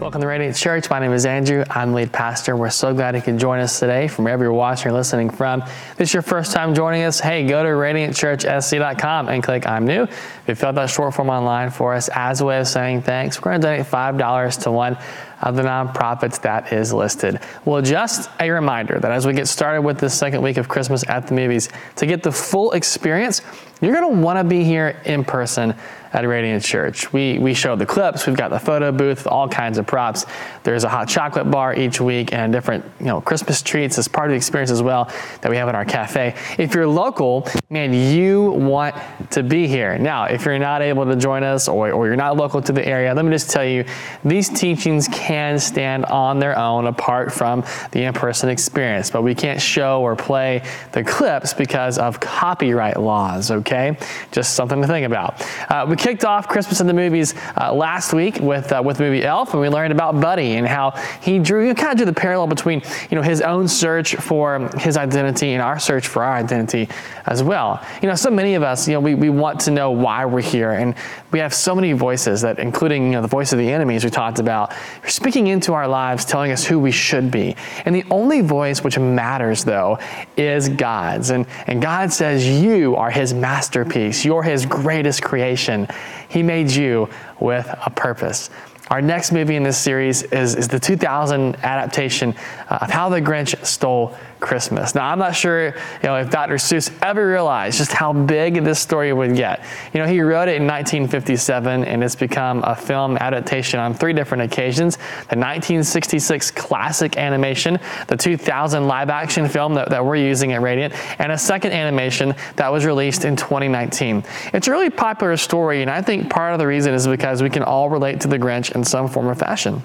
Welcome 0.00 0.20
to 0.20 0.28
Radiant 0.28 0.54
Church. 0.54 0.88
My 0.90 1.00
name 1.00 1.12
is 1.12 1.26
Andrew. 1.26 1.64
I'm 1.68 1.92
lead 1.92 2.12
pastor. 2.12 2.54
We're 2.54 2.70
so 2.70 2.94
glad 2.94 3.16
you 3.16 3.20
can 3.20 3.36
join 3.36 3.58
us 3.58 3.80
today 3.80 4.06
from 4.06 4.26
wherever 4.26 4.44
you're 4.44 4.52
watching 4.52 4.92
or 4.92 4.94
listening 4.94 5.28
from. 5.28 5.60
If 5.62 5.96
this 5.96 6.10
is 6.10 6.14
your 6.14 6.22
first 6.22 6.52
time 6.52 6.72
joining 6.72 7.02
us, 7.02 7.18
hey, 7.18 7.44
go 7.44 7.64
to 7.64 7.70
radiantchurchsc.com 7.70 9.28
and 9.28 9.42
click 9.42 9.66
I'm 9.66 9.88
new. 9.88 10.04
If 10.04 10.42
you 10.46 10.54
filled 10.54 10.78
out 10.78 10.82
that 10.82 10.90
short 10.90 11.14
form 11.14 11.30
online 11.30 11.70
for 11.70 11.94
us 11.94 12.08
as 12.14 12.40
a 12.40 12.44
way 12.44 12.60
of 12.60 12.68
saying 12.68 13.02
thanks, 13.02 13.42
we're 13.42 13.50
going 13.50 13.60
to 13.60 13.66
donate 13.66 13.86
$5 13.86 14.62
to 14.62 14.70
one 14.70 14.98
of 15.40 15.56
the 15.56 15.62
nonprofits 15.62 16.40
that 16.42 16.72
is 16.72 16.92
listed. 16.92 17.40
Well, 17.64 17.82
just 17.82 18.30
a 18.40 18.50
reminder 18.50 18.98
that 18.98 19.10
as 19.10 19.26
we 19.26 19.32
get 19.32 19.48
started 19.48 19.82
with 19.82 19.98
this 19.98 20.14
second 20.14 20.42
week 20.42 20.56
of 20.56 20.68
Christmas 20.68 21.04
at 21.08 21.26
the 21.26 21.34
movies, 21.34 21.68
to 21.96 22.06
get 22.06 22.22
the 22.22 22.32
full 22.32 22.72
experience, 22.72 23.42
you're 23.80 23.94
going 23.94 24.16
to 24.16 24.20
want 24.20 24.38
to 24.38 24.44
be 24.44 24.64
here 24.64 25.00
in 25.04 25.24
person 25.24 25.74
at 26.12 26.26
Radiant 26.26 26.64
Church. 26.64 27.12
We, 27.12 27.38
we 27.38 27.54
show 27.54 27.76
the 27.76 27.86
clips, 27.86 28.26
we've 28.26 28.36
got 28.36 28.48
the 28.48 28.58
photo 28.58 28.90
booth, 28.90 29.26
all 29.26 29.48
kinds 29.48 29.78
of 29.78 29.86
props. 29.86 30.24
There's 30.62 30.84
a 30.84 30.88
hot 30.88 31.08
chocolate 31.08 31.50
bar 31.50 31.74
each 31.74 32.00
week 32.00 32.32
and 32.32 32.52
different 32.52 32.84
you 32.98 33.06
know, 33.06 33.20
Christmas 33.20 33.62
treats 33.62 33.98
as 33.98 34.08
part 34.08 34.28
of 34.28 34.30
the 34.30 34.36
experience 34.36 34.70
as 34.70 34.82
well 34.82 35.12
that 35.42 35.50
we 35.50 35.56
have 35.56 35.68
in 35.68 35.74
our 35.74 35.84
cafe. 35.84 36.34
If 36.58 36.74
you're 36.74 36.86
local, 36.86 37.46
man, 37.70 37.92
you 37.92 38.50
want 38.52 38.96
to 39.30 39.42
be 39.42 39.68
here. 39.68 39.98
Now, 39.98 40.24
if 40.24 40.44
you're 40.44 40.58
not 40.58 40.82
able 40.82 41.04
to 41.04 41.14
join 41.14 41.42
us 41.42 41.68
or, 41.68 41.92
or 41.92 42.06
you're 42.06 42.16
not 42.16 42.36
local 42.36 42.62
to 42.62 42.72
the 42.72 42.86
area, 42.86 43.14
let 43.14 43.24
me 43.24 43.30
just 43.30 43.50
tell 43.50 43.64
you, 43.64 43.84
these 44.24 44.48
teachings 44.48 45.08
can 45.08 45.27
stand 45.60 46.04
on 46.06 46.38
their 46.38 46.58
own 46.58 46.86
apart 46.86 47.32
from 47.32 47.64
the 47.92 48.04
in-person 48.04 48.48
experience, 48.48 49.10
but 49.10 49.22
we 49.22 49.34
can't 49.34 49.60
show 49.60 50.00
or 50.02 50.16
play 50.16 50.62
the 50.92 51.04
clips 51.04 51.52
because 51.52 51.98
of 51.98 52.20
copyright 52.20 52.98
laws, 52.98 53.50
okay? 53.50 53.96
Just 54.32 54.54
something 54.54 54.80
to 54.80 54.88
think 54.88 55.06
about. 55.06 55.44
Uh, 55.70 55.86
we 55.88 55.96
kicked 55.96 56.24
off 56.24 56.48
Christmas 56.48 56.80
in 56.80 56.86
the 56.86 56.94
movies 56.94 57.34
uh, 57.60 57.72
last 57.72 58.12
week 58.12 58.38
with 58.40 58.72
uh, 58.72 58.82
with 58.84 59.00
movie 59.00 59.24
Elf, 59.24 59.52
and 59.52 59.60
we 59.60 59.68
learned 59.68 59.92
about 59.92 60.20
Buddy 60.20 60.52
and 60.52 60.66
how 60.66 60.90
he 61.20 61.38
drew 61.38 61.66
you 61.66 61.74
kind 61.74 61.92
of 61.92 61.96
drew 61.98 62.06
the 62.06 62.12
parallel 62.12 62.46
between 62.46 62.82
you 63.10 63.16
know 63.16 63.22
his 63.22 63.40
own 63.40 63.68
search 63.68 64.16
for 64.16 64.68
his 64.78 64.96
identity 64.96 65.52
and 65.52 65.62
our 65.62 65.78
search 65.78 66.06
for 66.06 66.22
our 66.22 66.34
identity 66.34 66.88
as 67.26 67.42
well. 67.42 67.84
You 68.02 68.08
know, 68.08 68.14
so 68.14 68.30
many 68.30 68.54
of 68.54 68.62
us, 68.62 68.88
you 68.88 68.94
know, 68.94 69.00
we, 69.00 69.14
we 69.14 69.30
want 69.30 69.60
to 69.60 69.70
know 69.70 69.90
why 69.90 70.24
we're 70.24 70.40
here, 70.40 70.72
and 70.72 70.94
we 71.30 71.38
have 71.38 71.52
so 71.52 71.74
many 71.74 71.92
voices 71.92 72.40
that, 72.42 72.58
including 72.58 73.06
you 73.06 73.12
know, 73.12 73.22
the 73.22 73.28
voice 73.28 73.52
of 73.52 73.58
the 73.58 73.70
enemies 73.70 74.04
we 74.04 74.10
talked 74.10 74.38
about, 74.38 74.72
speaking 75.18 75.48
into 75.48 75.72
our 75.72 75.88
lives, 75.88 76.24
telling 76.24 76.52
us 76.52 76.64
who 76.64 76.78
we 76.78 76.92
should 76.92 77.28
be. 77.28 77.56
And 77.84 77.92
the 77.92 78.04
only 78.08 78.40
voice 78.40 78.84
which 78.84 79.00
matters, 79.00 79.64
though, 79.64 79.98
is 80.36 80.68
God's. 80.68 81.30
And, 81.30 81.44
and 81.66 81.82
God 81.82 82.12
says 82.12 82.46
you 82.46 82.94
are 82.94 83.10
His 83.10 83.34
masterpiece. 83.34 84.24
You're 84.24 84.44
His 84.44 84.64
greatest 84.64 85.20
creation. 85.20 85.88
He 86.28 86.44
made 86.44 86.70
you 86.70 87.10
with 87.40 87.68
a 87.84 87.90
purpose. 87.90 88.48
Our 88.92 89.02
next 89.02 89.32
movie 89.32 89.56
in 89.56 89.64
this 89.64 89.76
series 89.76 90.22
is, 90.22 90.54
is 90.54 90.68
the 90.68 90.78
2000 90.78 91.56
adaptation 91.56 92.36
uh, 92.70 92.78
of 92.82 92.90
How 92.90 93.08
the 93.08 93.20
Grinch 93.20 93.66
Stole 93.66 94.16
Christmas. 94.40 94.94
Now, 94.94 95.10
I'm 95.10 95.18
not 95.18 95.34
sure, 95.34 95.66
you 95.66 95.74
know, 96.02 96.16
if 96.16 96.30
Dr. 96.30 96.54
Seuss 96.54 96.92
ever 97.02 97.26
realized 97.26 97.78
just 97.78 97.92
how 97.92 98.12
big 98.12 98.64
this 98.64 98.78
story 98.78 99.12
would 99.12 99.34
get. 99.34 99.64
You 99.92 100.00
know, 100.00 100.06
he 100.06 100.20
wrote 100.20 100.48
it 100.48 100.56
in 100.56 100.66
1957, 100.66 101.84
and 101.84 102.04
it's 102.04 102.14
become 102.14 102.62
a 102.64 102.74
film 102.74 103.16
adaptation 103.18 103.80
on 103.80 103.94
three 103.94 104.12
different 104.12 104.44
occasions: 104.44 104.96
the 104.96 105.36
1966 105.36 106.50
classic 106.52 107.16
animation, 107.16 107.78
the 108.06 108.16
2000 108.16 108.86
live-action 108.86 109.48
film 109.48 109.74
that, 109.74 109.90
that 109.90 110.04
we're 110.04 110.16
using 110.16 110.52
at 110.52 110.62
Radiant, 110.62 110.94
and 111.20 111.32
a 111.32 111.38
second 111.38 111.72
animation 111.72 112.34
that 112.56 112.70
was 112.70 112.84
released 112.84 113.24
in 113.24 113.36
2019. 113.36 114.24
It's 114.52 114.68
a 114.68 114.70
really 114.70 114.90
popular 114.90 115.36
story, 115.36 115.82
and 115.82 115.90
I 115.90 116.02
think 116.02 116.30
part 116.30 116.52
of 116.52 116.58
the 116.58 116.66
reason 116.66 116.94
is 116.94 117.06
because 117.06 117.42
we 117.42 117.50
can 117.50 117.62
all 117.62 117.90
relate 117.90 118.20
to 118.20 118.28
the 118.28 118.38
Grinch 118.38 118.74
in 118.74 118.84
some 118.84 119.08
form 119.08 119.26
or 119.26 119.34
fashion. 119.34 119.82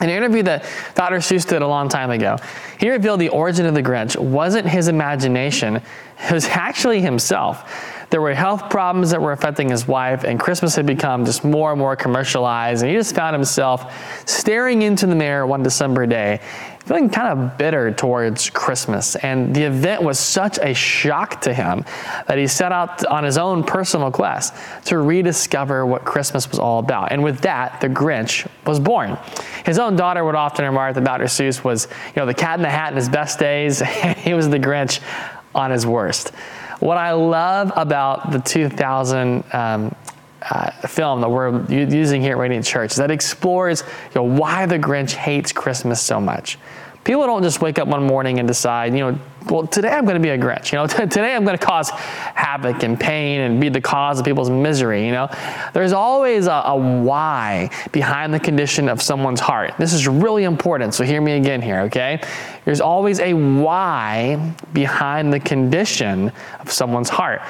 In 0.00 0.10
an 0.10 0.16
interview 0.16 0.44
that 0.44 0.64
Dr. 0.94 1.16
Seuss 1.16 1.46
did 1.46 1.60
a 1.60 1.66
long 1.66 1.88
time 1.88 2.10
ago, 2.10 2.36
he 2.78 2.88
revealed 2.88 3.20
the 3.20 3.30
origin 3.30 3.66
of 3.66 3.74
the 3.74 3.82
Grinch 3.82 4.16
wasn't 4.16 4.68
his 4.68 4.86
imagination, 4.86 5.76
it 5.76 6.32
was 6.32 6.46
actually 6.46 7.00
himself. 7.00 7.96
There 8.10 8.22
were 8.22 8.32
health 8.32 8.70
problems 8.70 9.10
that 9.10 9.20
were 9.20 9.32
affecting 9.32 9.68
his 9.68 9.88
wife, 9.88 10.24
and 10.24 10.38
Christmas 10.38 10.76
had 10.76 10.86
become 10.86 11.24
just 11.24 11.44
more 11.44 11.72
and 11.72 11.78
more 11.78 11.96
commercialized, 11.96 12.82
and 12.82 12.90
he 12.90 12.96
just 12.96 13.14
found 13.14 13.34
himself 13.34 14.24
staring 14.26 14.82
into 14.82 15.06
the 15.06 15.14
mirror 15.14 15.46
one 15.46 15.62
December 15.62 16.06
day, 16.06 16.40
feeling 16.88 17.10
kind 17.10 17.38
of 17.38 17.58
bitter 17.58 17.92
towards 17.92 18.48
Christmas. 18.48 19.14
And 19.16 19.54
the 19.54 19.64
event 19.64 20.02
was 20.02 20.18
such 20.18 20.58
a 20.58 20.72
shock 20.72 21.42
to 21.42 21.52
him 21.52 21.84
that 22.26 22.38
he 22.38 22.46
set 22.46 22.72
out 22.72 23.04
on 23.04 23.24
his 23.24 23.36
own 23.36 23.62
personal 23.62 24.10
quest 24.10 24.54
to 24.86 24.96
rediscover 24.96 25.84
what 25.84 26.06
Christmas 26.06 26.48
was 26.48 26.58
all 26.58 26.78
about. 26.78 27.12
And 27.12 27.22
with 27.22 27.42
that, 27.42 27.82
the 27.82 27.88
Grinch 27.88 28.48
was 28.66 28.80
born. 28.80 29.18
His 29.66 29.78
own 29.78 29.96
daughter 29.96 30.24
would 30.24 30.34
often 30.34 30.64
remark 30.64 30.94
that 30.94 31.04
Dr. 31.04 31.24
Seuss 31.24 31.62
was, 31.62 31.88
you 32.06 32.14
know, 32.16 32.24
the 32.24 32.32
cat 32.32 32.58
in 32.58 32.62
the 32.62 32.70
hat 32.70 32.92
in 32.92 32.96
his 32.96 33.10
best 33.10 33.38
days, 33.38 33.82
and 33.82 34.16
he 34.16 34.32
was 34.32 34.48
the 34.48 34.58
Grinch 34.58 35.00
on 35.54 35.70
his 35.70 35.86
worst. 35.86 36.30
What 36.80 36.96
I 36.96 37.12
love 37.12 37.70
about 37.76 38.30
the 38.30 38.38
2000 38.38 39.44
um, 39.52 39.94
uh, 40.42 40.70
film 40.86 41.20
that 41.20 41.28
we're 41.28 41.64
using 41.68 42.22
here 42.22 42.32
at 42.32 42.38
Radiant 42.38 42.64
Church 42.64 42.94
that 42.96 43.10
explores 43.10 43.82
you 43.82 44.14
know, 44.16 44.22
why 44.22 44.66
the 44.66 44.78
Grinch 44.78 45.12
hates 45.12 45.52
Christmas 45.52 46.00
so 46.00 46.20
much. 46.20 46.58
People 47.04 47.24
don't 47.26 47.42
just 47.42 47.62
wake 47.62 47.78
up 47.78 47.88
one 47.88 48.04
morning 48.04 48.38
and 48.38 48.46
decide, 48.46 48.92
you 48.92 49.00
know, 49.00 49.18
well, 49.48 49.66
today 49.66 49.88
I'm 49.88 50.04
going 50.04 50.16
to 50.16 50.20
be 50.20 50.28
a 50.28 50.38
Grinch. 50.38 50.72
You 50.72 50.78
know, 50.78 50.86
today 51.06 51.34
I'm 51.34 51.44
going 51.44 51.56
to 51.56 51.64
cause 51.64 51.90
havoc 51.90 52.82
and 52.82 53.00
pain 53.00 53.40
and 53.40 53.60
be 53.60 53.68
the 53.68 53.80
cause 53.80 54.18
of 54.18 54.24
people's 54.24 54.50
misery. 54.50 55.06
You 55.06 55.12
know, 55.12 55.28
there's 55.72 55.92
always 55.92 56.46
a, 56.46 56.62
a 56.66 56.76
why 56.76 57.70
behind 57.92 58.34
the 58.34 58.40
condition 58.40 58.88
of 58.88 59.00
someone's 59.00 59.40
heart. 59.40 59.72
This 59.78 59.92
is 59.92 60.06
really 60.06 60.44
important. 60.44 60.94
So 60.94 61.04
hear 61.04 61.20
me 61.20 61.32
again 61.32 61.62
here, 61.62 61.80
okay? 61.82 62.20
There's 62.64 62.80
always 62.80 63.20
a 63.20 63.32
why 63.32 64.54
behind 64.72 65.32
the 65.32 65.40
condition 65.40 66.30
of 66.60 66.70
someone's 66.70 67.08
heart. 67.08 67.40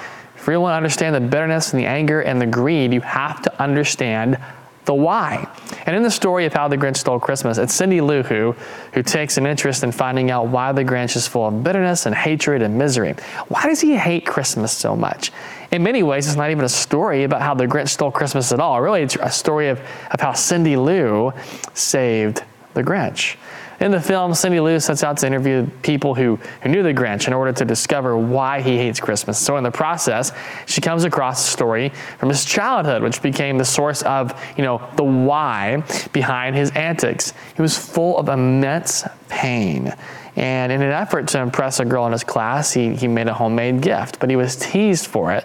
If 0.49 0.53
you 0.53 0.63
want 0.63 0.73
to 0.73 0.77
understand 0.79 1.15
the 1.15 1.21
bitterness 1.21 1.75
and 1.75 1.81
the 1.81 1.85
anger 1.85 2.23
and 2.23 2.41
the 2.41 2.47
greed, 2.47 2.95
you 2.95 3.03
have 3.03 3.43
to 3.43 3.63
understand 3.63 4.39
the 4.87 4.95
why. 4.95 5.47
And 5.85 5.95
in 5.95 6.03
the 6.03 6.11
story 6.11 6.47
of 6.47 6.55
how 6.55 6.69
the 6.69 6.79
Grinch 6.79 6.97
stole 6.97 7.21
Christmas, 7.21 7.59
it's 7.59 7.75
Cindy 7.75 8.01
Lou 8.01 8.23
Who, 8.23 8.57
who 8.95 9.03
takes 9.03 9.37
an 9.37 9.45
interest 9.45 9.85
in 9.85 9.93
finding 9.93 10.31
out 10.31 10.47
why 10.47 10.73
the 10.73 10.87
Grinch 10.87 11.17
is 11.17 11.29
full 11.29 11.49
of 11.49 11.63
bitterness 11.63 12.07
and 12.07 12.15
hatred 12.15 12.63
and 12.63 12.79
misery. 12.79 13.13
Why 13.49 13.65
does 13.65 13.83
he 13.83 13.95
hate 13.95 14.25
Christmas 14.25 14.73
so 14.73 14.97
much? 14.97 15.33
In 15.71 15.83
many 15.83 16.03
ways, 16.03 16.27
it's 16.27 16.37
not 16.37 16.51
even 16.51 16.65
a 16.65 16.69
story 16.71 17.25
about 17.25 17.43
how 17.43 17.53
the 17.53 17.67
Grinch 17.67 17.91
stole 17.91 18.11
Christmas 18.11 18.51
at 18.51 18.59
all. 18.59 18.81
Really, 18.81 19.03
it's 19.03 19.17
a 19.17 19.31
story 19.31 19.69
of, 19.69 19.79
of 20.13 20.19
how 20.19 20.33
Cindy 20.33 20.79
Lou 20.79 21.31
saved 21.75 22.43
the 22.73 22.83
Grinch. 22.83 23.37
In 23.81 23.93
the 23.93 24.01
film, 24.01 24.35
Cindy 24.35 24.59
Lou 24.59 24.81
sets 24.81 25.05
out 25.05 25.19
to 25.19 25.27
interview 25.27 25.65
people 25.83 26.15
who, 26.15 26.37
who 26.63 26.69
knew 26.69 26.83
the 26.83 26.93
Grinch 26.93 27.29
in 27.29 27.33
order 27.33 27.53
to 27.53 27.65
discover 27.65 28.17
why 28.19 28.61
he 28.61 28.77
hates 28.77 28.99
Christmas. 28.99 29.39
So 29.39 29.57
in 29.57 29.63
the 29.63 29.71
process, 29.71 30.33
she 30.67 30.81
comes 30.81 31.05
across 31.05 31.47
a 31.47 31.51
story 31.51 31.91
from 32.19 32.29
his 32.29 32.45
childhood, 32.45 33.03
which 33.03 33.23
became 33.23 33.57
the 33.57 33.65
source 33.65 34.03
of, 34.03 34.35
you 34.57 34.65
know, 34.65 34.83
the 34.97 35.05
why 35.05 35.85
behind 36.13 36.57
his 36.57 36.73
antics. 36.73 37.33
He 37.55 37.63
was 37.63 37.79
full 37.79 38.19
of 38.19 38.29
immense 38.29 39.05
pain. 39.29 39.95
And 40.35 40.73
in 40.73 40.83
an 40.83 40.93
effort 40.93 41.29
to 41.29 41.41
impress 41.41 41.79
a 41.79 41.85
girl 41.85 42.07
in 42.07 42.13
his 42.13 42.25
class, 42.25 42.73
he, 42.73 42.95
he 42.95 43.07
made 43.07 43.29
a 43.29 43.35
homemade 43.35 43.81
gift, 43.81 44.19
but 44.19 44.29
he 44.31 44.37
was 44.37 44.57
teased 44.57 45.07
for 45.07 45.33
it 45.33 45.45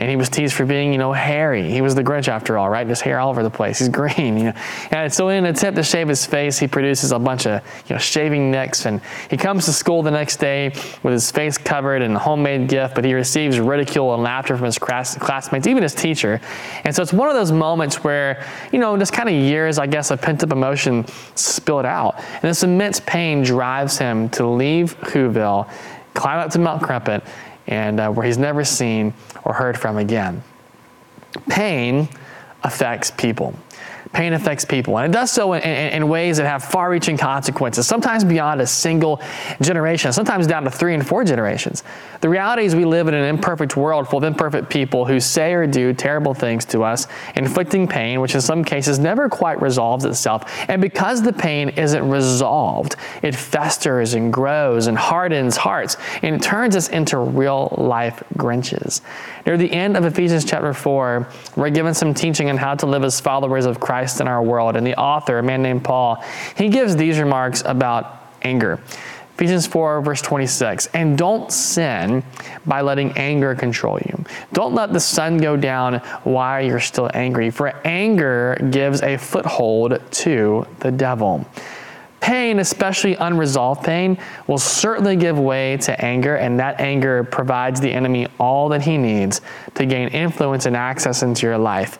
and 0.00 0.08
he 0.08 0.16
was 0.16 0.30
teased 0.30 0.54
for 0.54 0.64
being, 0.64 0.92
you 0.92 0.98
know, 0.98 1.12
hairy. 1.12 1.70
He 1.70 1.82
was 1.82 1.94
the 1.94 2.02
Grinch 2.02 2.26
after 2.26 2.56
all, 2.56 2.70
right? 2.70 2.88
Just 2.88 3.02
hair 3.02 3.20
all 3.20 3.28
over 3.28 3.42
the 3.42 3.50
place. 3.50 3.80
He's 3.80 3.88
green, 4.00 4.38
you 4.38 4.44
know. 4.44 4.52
And 4.90 5.12
so 5.12 5.28
in 5.28 5.44
an 5.44 5.54
attempt 5.54 5.76
to 5.76 5.82
shave 5.82 6.08
his 6.08 6.24
face, 6.24 6.58
he 6.58 6.66
produces 6.66 7.12
a 7.12 7.18
bunch 7.18 7.46
of, 7.46 7.62
you 7.86 7.94
know, 7.94 7.98
shaving 7.98 8.50
nicks, 8.50 8.86
and 8.86 9.02
he 9.28 9.36
comes 9.36 9.66
to 9.66 9.74
school 9.74 10.02
the 10.02 10.10
next 10.10 10.38
day 10.38 10.68
with 11.02 11.12
his 11.12 11.30
face 11.30 11.58
covered 11.58 12.00
in 12.00 12.16
a 12.16 12.18
homemade 12.18 12.66
gift, 12.66 12.94
but 12.94 13.04
he 13.04 13.12
receives 13.12 13.60
ridicule 13.60 14.14
and 14.14 14.22
laughter 14.22 14.56
from 14.56 14.64
his 14.64 14.78
classmates, 14.78 15.66
even 15.66 15.82
his 15.82 15.94
teacher. 15.94 16.40
And 16.84 16.96
so 16.96 17.02
it's 17.02 17.12
one 17.12 17.28
of 17.28 17.34
those 17.34 17.52
moments 17.52 18.02
where, 18.02 18.42
you 18.72 18.78
know, 18.78 18.96
just 18.96 19.12
kind 19.12 19.28
of 19.28 19.34
years, 19.34 19.78
I 19.78 19.86
guess, 19.86 20.10
of 20.10 20.22
pent-up 20.22 20.50
emotion 20.50 21.04
spill 21.34 21.78
it 21.78 21.84
out. 21.84 22.16
And 22.16 22.44
this 22.44 22.62
immense 22.62 23.00
pain 23.00 23.42
drives 23.42 23.98
him 23.98 24.30
to 24.30 24.46
leave 24.46 24.98
Whoville, 25.00 25.70
climb 26.14 26.38
up 26.38 26.50
to 26.52 26.58
Mount 26.58 26.82
Crumpit, 26.82 27.22
and 27.70 28.00
uh, 28.00 28.10
where 28.10 28.26
he's 28.26 28.38
never 28.38 28.64
seen 28.64 29.14
or 29.44 29.54
heard 29.54 29.78
from 29.78 29.96
again. 29.96 30.42
Pain 31.48 32.08
affects 32.62 33.10
people. 33.10 33.54
Pain 34.12 34.32
affects 34.32 34.64
people, 34.64 34.98
and 34.98 35.14
it 35.14 35.16
does 35.16 35.30
so 35.30 35.52
in, 35.52 35.62
in, 35.62 35.92
in 35.92 36.08
ways 36.08 36.38
that 36.38 36.46
have 36.46 36.64
far 36.64 36.90
reaching 36.90 37.16
consequences, 37.16 37.86
sometimes 37.86 38.24
beyond 38.24 38.60
a 38.60 38.66
single 38.66 39.22
generation, 39.60 40.12
sometimes 40.12 40.48
down 40.48 40.64
to 40.64 40.70
three 40.70 40.94
and 40.94 41.06
four 41.06 41.22
generations. 41.22 41.84
The 42.20 42.28
reality 42.28 42.64
is, 42.64 42.74
we 42.74 42.84
live 42.84 43.06
in 43.06 43.14
an 43.14 43.24
imperfect 43.24 43.76
world 43.76 44.08
full 44.08 44.18
of 44.18 44.24
imperfect 44.24 44.68
people 44.68 45.06
who 45.06 45.20
say 45.20 45.54
or 45.54 45.64
do 45.64 45.92
terrible 45.92 46.34
things 46.34 46.64
to 46.66 46.82
us, 46.82 47.06
inflicting 47.36 47.86
pain, 47.86 48.20
which 48.20 48.34
in 48.34 48.40
some 48.40 48.64
cases 48.64 48.98
never 48.98 49.28
quite 49.28 49.62
resolves 49.62 50.04
itself. 50.04 50.42
And 50.68 50.82
because 50.82 51.22
the 51.22 51.32
pain 51.32 51.68
isn't 51.68 52.10
resolved, 52.10 52.96
it 53.22 53.36
festers 53.36 54.14
and 54.14 54.32
grows 54.32 54.88
and 54.88 54.98
hardens 54.98 55.56
hearts, 55.56 55.96
and 56.22 56.42
turns 56.42 56.74
us 56.74 56.88
into 56.88 57.16
real 57.16 57.72
life 57.78 58.24
Grinches. 58.34 59.02
Near 59.46 59.56
the 59.56 59.70
end 59.70 59.96
of 59.96 60.04
Ephesians 60.04 60.44
chapter 60.44 60.74
4, 60.74 61.28
we're 61.54 61.70
given 61.70 61.94
some 61.94 62.12
teaching 62.12 62.50
on 62.50 62.56
how 62.56 62.74
to 62.74 62.86
live 62.86 63.04
as 63.04 63.20
followers 63.20 63.66
of 63.66 63.78
Christ 63.78 63.99
in 64.20 64.28
our 64.28 64.42
world. 64.42 64.76
And 64.76 64.86
the 64.86 64.96
author, 64.96 65.38
a 65.38 65.42
man 65.42 65.62
named 65.62 65.84
Paul, 65.84 66.24
he 66.56 66.68
gives 66.68 66.96
these 66.96 67.18
remarks 67.18 67.62
about 67.64 68.32
anger. 68.42 68.80
Ephesians 69.34 69.66
4, 69.66 70.02
verse 70.02 70.20
26. 70.20 70.88
And 70.92 71.16
don't 71.16 71.50
sin 71.50 72.22
by 72.66 72.82
letting 72.82 73.12
anger 73.12 73.54
control 73.54 73.98
you. 73.98 74.22
Don't 74.52 74.74
let 74.74 74.92
the 74.92 75.00
sun 75.00 75.38
go 75.38 75.56
down 75.56 75.94
while 76.24 76.62
you're 76.62 76.78
still 76.78 77.10
angry, 77.14 77.50
for 77.50 77.68
anger 77.86 78.58
gives 78.70 79.00
a 79.00 79.16
foothold 79.16 79.98
to 80.10 80.66
the 80.80 80.90
devil. 80.90 81.46
Pain, 82.20 82.58
especially 82.58 83.14
unresolved 83.14 83.82
pain, 83.82 84.18
will 84.46 84.58
certainly 84.58 85.16
give 85.16 85.38
way 85.38 85.78
to 85.78 86.04
anger, 86.04 86.36
and 86.36 86.60
that 86.60 86.78
anger 86.78 87.24
provides 87.24 87.80
the 87.80 87.90
enemy 87.90 88.26
all 88.38 88.68
that 88.68 88.82
he 88.82 88.98
needs 88.98 89.40
to 89.74 89.86
gain 89.86 90.08
influence 90.08 90.66
and 90.66 90.76
access 90.76 91.22
into 91.22 91.46
your 91.46 91.56
life. 91.56 91.98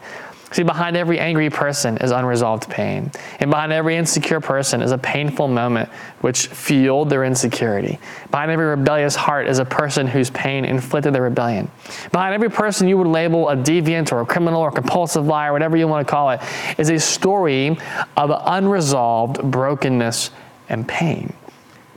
See, 0.53 0.65
behind 0.65 0.97
every 0.97 1.21
angry 1.21 1.49
person 1.49 1.97
is 1.99 2.11
unresolved 2.11 2.69
pain. 2.69 3.13
And 3.39 3.51
behind 3.51 3.73
every 3.73 3.97
insecure 3.97 4.41
person 4.41 4.83
is 4.83 4.91
a 4.91 4.99
painful 4.99 5.47
moment 5.47 5.89
which 6.23 6.49
fueled 6.49 7.09
their 7.09 7.25
insecurity. 7.25 8.01
Behind 8.31 8.51
every 8.51 8.67
rebellious 8.67 9.15
heart 9.15 9.47
is 9.47 9.61
a 9.61 9.65
person 9.65 10.09
whose 10.09 10.29
pain 10.31 10.65
inflicted 10.65 11.13
the 11.13 11.23
rebellion. 11.23 11.71
Behind 12.11 12.35
every 12.35 12.51
person 12.51 12.89
you 12.89 12.99
would 12.99 13.07
label 13.07 13.49
a 13.49 13.57
deviant 13.57 14.11
or 14.11 14.21
a 14.21 14.27
criminal 14.27 14.61
or 14.61 14.73
compulsive 14.73 15.27
liar, 15.27 15.53
whatever 15.53 15.77
you 15.77 15.87
want 15.87 16.07
to 16.07 16.11
call 16.11 16.31
it, 16.31 16.41
is 16.79 16.91
a 16.91 16.99
story 16.99 17.79
of 18.17 18.33
unresolved 18.47 19.41
brokenness 19.43 20.31
and 20.69 20.87
pain. 20.89 21.33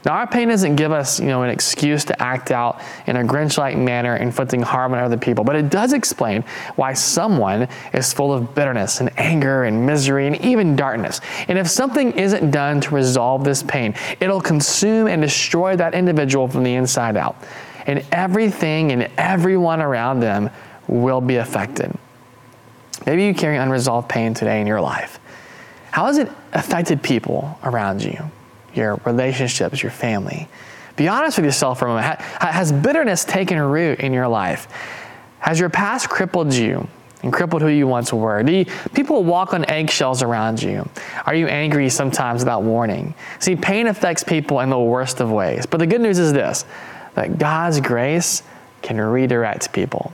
Now, 0.05 0.13
our 0.13 0.27
pain 0.27 0.49
doesn't 0.49 0.75
give 0.75 0.91
us, 0.91 1.19
you 1.19 1.27
know, 1.27 1.43
an 1.43 1.49
excuse 1.49 2.03
to 2.05 2.21
act 2.21 2.51
out 2.51 2.81
in 3.07 3.15
a 3.15 3.23
Grinch-like 3.23 3.77
manner, 3.77 4.17
inflicting 4.17 4.61
harm 4.61 4.93
on 4.93 4.99
other 4.99 5.17
people, 5.17 5.45
but 5.45 5.55
it 5.55 5.69
does 5.69 5.93
explain 5.93 6.43
why 6.75 6.93
someone 6.93 7.69
is 7.93 8.11
full 8.11 8.33
of 8.33 8.53
bitterness 8.53 8.99
and 8.99 9.17
anger 9.17 9.63
and 9.63 9.85
misery 9.85 10.27
and 10.27 10.35
even 10.41 10.75
darkness. 10.75 11.21
And 11.47 11.57
if 11.57 11.69
something 11.69 12.11
isn't 12.13 12.51
done 12.51 12.81
to 12.81 12.95
resolve 12.95 13.45
this 13.45 13.63
pain, 13.63 13.95
it'll 14.19 14.41
consume 14.41 15.07
and 15.07 15.21
destroy 15.21 15.77
that 15.77 15.93
individual 15.93 16.49
from 16.49 16.63
the 16.63 16.73
inside 16.73 17.15
out. 17.15 17.37
And 17.85 18.05
everything 18.11 18.91
and 18.91 19.09
everyone 19.17 19.81
around 19.81 20.19
them 20.19 20.49
will 20.87 21.21
be 21.21 21.37
affected. 21.37 21.97
Maybe 23.05 23.25
you 23.25 23.33
carry 23.33 23.57
unresolved 23.57 24.09
pain 24.09 24.33
today 24.33 24.59
in 24.59 24.67
your 24.67 24.81
life. 24.81 25.19
How 25.91 26.07
has 26.07 26.17
it 26.17 26.29
affected 26.51 27.01
people 27.01 27.57
around 27.63 28.03
you? 28.03 28.31
Your 28.73 28.95
relationships, 29.05 29.81
your 29.81 29.91
family. 29.91 30.47
Be 30.95 31.07
honest 31.07 31.37
with 31.37 31.45
yourself 31.45 31.79
for 31.79 31.85
a 31.85 31.87
moment. 31.89 32.21
Has 32.21 32.71
bitterness 32.71 33.25
taken 33.25 33.59
root 33.59 33.99
in 33.99 34.13
your 34.13 34.27
life? 34.27 34.67
Has 35.39 35.59
your 35.59 35.69
past 35.69 36.09
crippled 36.09 36.53
you 36.53 36.87
and 37.23 37.33
crippled 37.33 37.61
who 37.61 37.67
you 37.67 37.87
once 37.87 38.13
were? 38.13 38.43
Do 38.43 38.51
you, 38.51 38.65
people 38.93 39.23
walk 39.23 39.53
on 39.53 39.65
eggshells 39.69 40.21
around 40.21 40.61
you? 40.61 40.87
Are 41.25 41.33
you 41.33 41.47
angry 41.47 41.89
sometimes 41.89 42.41
without 42.41 42.63
warning? 42.63 43.15
See, 43.39 43.55
pain 43.55 43.87
affects 43.87 44.23
people 44.23 44.59
in 44.59 44.69
the 44.69 44.79
worst 44.79 45.19
of 45.19 45.31
ways. 45.31 45.65
But 45.65 45.77
the 45.77 45.87
good 45.87 46.01
news 46.01 46.19
is 46.19 46.33
this 46.33 46.65
that 47.15 47.37
God's 47.37 47.79
grace 47.79 48.43
can 48.81 48.99
redirect 48.99 49.71
people. 49.71 50.13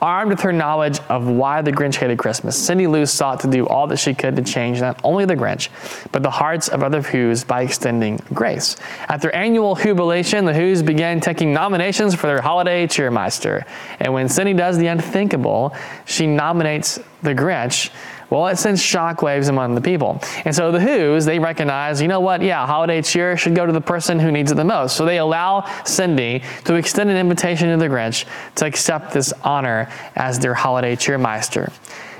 Armed 0.00 0.30
with 0.30 0.40
her 0.40 0.52
knowledge 0.52 1.00
of 1.08 1.26
why 1.26 1.62
the 1.62 1.72
Grinch 1.72 1.96
hated 1.96 2.18
Christmas, 2.18 2.56
Cindy 2.56 2.86
Lou 2.86 3.06
sought 3.06 3.40
to 3.40 3.48
do 3.48 3.66
all 3.66 3.86
that 3.86 3.96
she 3.98 4.12
could 4.12 4.36
to 4.36 4.42
change 4.42 4.80
not 4.80 5.00
only 5.02 5.24
the 5.24 5.36
Grinch, 5.36 5.68
but 6.12 6.22
the 6.22 6.30
hearts 6.30 6.68
of 6.68 6.82
other 6.82 7.00
Who's 7.00 7.44
by 7.44 7.62
extending 7.62 8.20
grace. 8.34 8.76
At 9.08 9.22
their 9.22 9.34
annual 9.34 9.74
Whobilation, 9.74 10.44
the 10.44 10.52
Who's 10.54 10.82
began 10.82 11.20
taking 11.20 11.52
nominations 11.52 12.14
for 12.14 12.26
their 12.26 12.40
holiday 12.40 12.86
cheermeister. 12.86 13.64
And 14.00 14.12
when 14.12 14.28
Cindy 14.28 14.52
does 14.52 14.76
the 14.78 14.88
unthinkable, 14.88 15.74
she 16.04 16.26
nominates 16.26 17.00
the 17.22 17.34
Grinch 17.34 17.90
well, 18.30 18.48
it 18.48 18.56
sends 18.56 18.82
shockwaves 18.82 19.48
among 19.48 19.74
the 19.74 19.80
people. 19.80 20.20
And 20.44 20.54
so 20.54 20.72
the 20.72 20.80
Who's, 20.80 21.24
they 21.24 21.38
recognize, 21.38 22.02
you 22.02 22.08
know 22.08 22.20
what, 22.20 22.42
yeah, 22.42 22.66
holiday 22.66 23.00
cheer 23.00 23.36
should 23.36 23.54
go 23.54 23.66
to 23.66 23.72
the 23.72 23.80
person 23.80 24.18
who 24.18 24.32
needs 24.32 24.50
it 24.50 24.56
the 24.56 24.64
most. 24.64 24.96
So 24.96 25.04
they 25.04 25.18
allow 25.18 25.70
Cindy 25.84 26.42
to 26.64 26.74
extend 26.74 27.10
an 27.10 27.16
invitation 27.16 27.70
to 27.70 27.76
the 27.76 27.88
Grinch 27.88 28.24
to 28.56 28.66
accept 28.66 29.12
this 29.12 29.32
honor 29.44 29.88
as 30.16 30.40
their 30.40 30.54
holiday 30.54 30.96
cheermeister. 30.96 31.72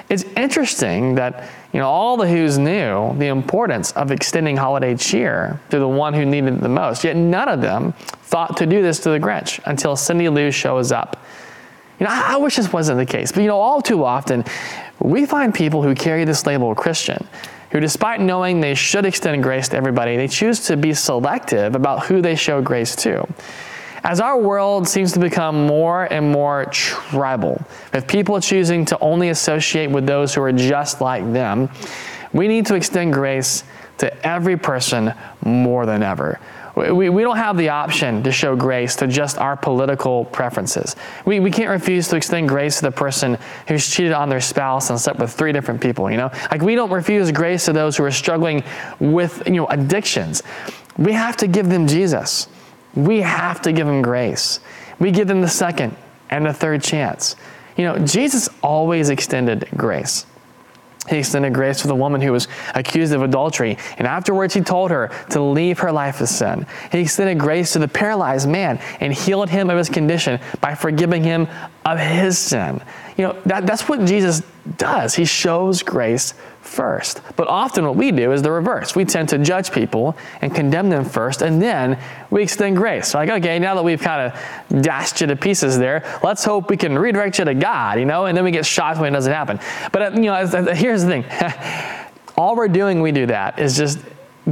It's 0.09 0.23
interesting 0.23 1.17
that 1.17 1.49
you 1.73 1.81
know 1.81 1.89
all 1.89 2.17
the 2.17 2.29
Who's 2.29 2.59
knew 2.59 3.13
the 3.19 3.27
importance 3.27 3.91
of 3.93 4.13
extending 4.13 4.57
holiday 4.57 4.95
cheer 4.95 5.59
to 5.71 5.81
the 5.81 5.89
one 5.89 6.15
who 6.15 6.25
needed 6.25 6.55
it 6.55 6.61
the 6.61 6.69
most. 6.69 7.03
Yet 7.03 7.17
none 7.17 7.49
of 7.49 7.61
them 7.61 7.93
thought 8.23 8.57
to 8.59 8.67
do 8.67 8.83
this 8.83 9.01
to 9.01 9.11
the 9.11 9.19
Grinch 9.19 9.61
until 9.67 9.97
Cindy 9.97 10.29
Lou 10.29 10.53
shows 10.53 10.93
up. 10.93 11.21
You 11.99 12.07
know, 12.07 12.13
I, 12.13 12.35
I 12.35 12.37
wish 12.37 12.57
this 12.57 12.73
wasn't 12.73 12.99
the 12.99 13.07
case, 13.07 13.33
but 13.33 13.41
you 13.41 13.49
know, 13.49 13.59
all 13.59 13.83
too 13.83 14.05
often 14.05 14.45
we 15.01 15.27
find 15.27 15.55
people 15.55 15.83
who 15.83 15.95
carry 15.95 16.25
this 16.25 16.47
label 16.47 16.75
Christian, 16.75 17.27
who, 17.71 17.81
despite 17.81 18.21
knowing 18.21 18.61
they 18.61 18.75
should 18.75 19.05
extend 19.05 19.43
grace 19.43 19.69
to 19.69 19.77
everybody, 19.77 20.17
they 20.17 20.29
choose 20.29 20.61
to 20.67 20.77
be 20.77 20.95
selective 20.95 21.75
about 21.75 22.07
who 22.07 22.23
they 22.23 22.35
show 22.35 22.63
grace 22.63 22.97
to. 22.97 23.27
As 24.05 24.21
our 24.21 24.39
world 24.39 24.87
seems 24.87 25.13
to 25.13 25.19
become 25.19 25.67
more 25.67 26.05
and 26.05 26.31
more 26.31 26.67
tribal, 26.67 27.61
with 27.93 28.07
people 28.07 28.41
choosing 28.41 28.85
to 28.87 28.99
only 29.01 29.31
associate 29.31 29.91
with 29.91 30.07
those 30.07 30.35
who 30.35 30.43
are 30.43 30.53
just 30.53 31.01
like 31.01 31.25
them, 31.33 31.69
we 32.33 32.47
need 32.47 32.67
to 32.67 32.77
extend 32.77 33.13
grace 33.13 33.65
to 33.99 34.27
every 34.27 34.57
person 34.57 35.13
more 35.45 35.87
than 35.87 36.03
ever. 36.03 36.39
We, 36.77 37.09
we 37.09 37.23
don't 37.23 37.39
have 37.39 37.57
the 37.57 37.71
option 37.71 38.23
to 38.25 38.31
show 38.31 38.55
grace 38.55 38.97
to 38.97 39.07
just 39.07 39.39
our 39.39 39.57
political 39.57 40.27
preferences. 40.27 40.95
We, 41.25 41.41
we 41.41 41.51
can't 41.51 41.71
refuse 41.71 42.09
to 42.09 42.17
extend 42.17 42.51
grace 42.51 42.77
to 42.77 42.83
the 42.83 42.93
person 42.93 43.39
who's 43.67 43.89
cheated 43.91 44.13
on 44.13 44.29
their 44.29 44.43
spouse 44.43 44.91
and 44.91 45.01
slept 45.01 45.19
with 45.19 45.33
three 45.33 45.53
different 45.53 45.81
people, 45.81 46.11
you 46.11 46.19
know? 46.19 46.31
Like 46.51 46.61
we 46.61 46.75
don't 46.75 46.91
refuse 46.91 47.33
grace 47.33 47.65
to 47.65 47.73
those 47.73 47.97
who 47.97 48.05
are 48.05 48.11
struggling 48.11 48.63
with, 49.01 49.43
you 49.47 49.55
know, 49.55 49.67
addictions. 49.69 50.43
We 50.99 51.13
have 51.13 51.39
to 51.39 51.47
give 51.47 51.71
them 51.71 51.87
Jesus. 51.87 52.47
We 52.95 53.23
have 53.23 53.63
to 53.63 53.73
give 53.73 53.87
them 53.87 54.03
grace. 54.03 54.61
We 54.99 55.11
give 55.13 55.29
them 55.29 55.41
the 55.41 55.49
second 55.49 55.97
and 56.29 56.45
the 56.45 56.53
third 56.53 56.83
chance. 56.83 57.37
You 57.79 57.85
know, 57.85 57.99
Jesus 57.99 58.51
always 58.63 59.09
extended 59.09 59.67
grace. 59.77 60.27
He 61.09 61.19
extended 61.19 61.55
grace 61.55 61.83
to 61.83 61.89
the 61.89 61.95
woman 61.95 62.21
who 62.21 62.33
was 62.33 62.49
accused 62.75 63.13
of 63.13 63.23
adultery, 63.23 63.79
and 63.99 64.07
afterwards 64.07 64.55
he 64.55 64.61
told 64.61 64.91
her 64.91 65.11
to 65.31 65.41
leave 65.41 65.79
her 65.81 65.93
life 65.93 66.21
of 66.21 66.29
sin. 66.29 66.67
He 66.91 67.01
extended 67.01 67.39
grace 67.39 67.73
to 67.75 67.79
the 67.79 67.89
paralyzed 67.89 68.49
man 68.49 68.81
and 69.01 69.13
healed 69.13 69.51
him 69.51 69.71
of 69.71 69.79
his 69.79 69.89
condition 69.89 70.41
by 70.61 70.75
forgiving 70.75 71.23
him 71.23 71.49
of 71.85 71.99
his 71.99 72.39
sin. 72.39 72.83
You 73.17 73.29
know, 73.29 73.41
that, 73.47 73.67
that's 73.67 73.89
what 73.89 74.05
Jesus 74.05 74.43
does. 74.77 75.15
He 75.15 75.25
shows 75.25 75.83
grace 75.83 76.35
first. 76.61 77.23
But 77.37 77.49
often 77.49 77.85
what 77.85 77.97
we 77.97 78.11
do 78.11 78.33
is 78.33 78.43
the 78.43 78.51
reverse. 78.51 78.95
We 78.95 79.05
tend 79.05 79.29
to 79.31 79.39
judge 79.39 79.73
people 79.73 80.17
and 80.43 80.55
condemn 80.55 80.91
them 80.91 81.05
first, 81.05 81.41
and 81.41 81.63
then 81.63 81.99
we 82.31 82.43
extend 82.43 82.77
grace. 82.77 83.09
So 83.09 83.19
like, 83.19 83.31
okay, 83.31 83.59
now 83.59 83.75
that 83.75 83.85
we've 83.85 84.01
kind 84.01 84.33
of 84.33 84.83
dashed 84.83 85.21
you 85.21 85.27
to 85.29 85.37
pieces 85.37 85.79
there, 85.79 86.05
let's 86.23 86.45
hope 86.45 86.69
we 86.69 86.77
can 86.77 86.99
redirect 86.99 87.39
you 87.39 87.45
to 87.47 87.55
God, 87.55 87.99
you 87.99 88.05
know, 88.05 88.27
and 88.27 88.37
then 88.37 88.45
we 88.45 88.51
get 88.51 88.67
shocked 88.67 89.01
when 89.01 89.13
it 89.13 89.17
doesn't 89.17 89.33
happen. 89.33 89.61
But, 89.93 90.03
uh, 90.03 90.11
you 90.15 90.23
know, 90.23 90.75
here's 90.75 91.05
the 91.05 91.09
thing. 91.09 91.25
All 92.37 92.55
we're 92.55 92.69
doing, 92.69 93.01
we 93.01 93.13
do 93.13 93.27
that, 93.27 93.59
is 93.59 93.77
just 93.77 93.99